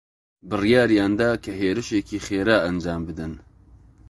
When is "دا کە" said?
1.19-1.51